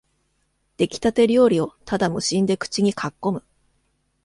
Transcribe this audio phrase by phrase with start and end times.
[0.77, 3.43] できたて料理をただ無心で口にかっこむ